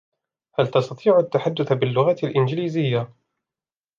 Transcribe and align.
هل 0.59 0.67
تستطيع 0.67 1.19
التحدث 1.19 1.73
باللغة 1.73 2.15
الانجليزية؟ 2.23 3.13